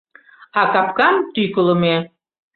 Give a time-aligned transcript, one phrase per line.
[0.59, 1.95] А капкам тӱкылымӧ.